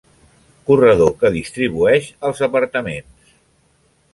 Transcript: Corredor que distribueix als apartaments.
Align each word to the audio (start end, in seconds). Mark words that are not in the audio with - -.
Corredor 0.69 1.11
que 1.19 1.31
distribueix 1.35 2.07
als 2.31 2.41
apartaments. 2.49 3.37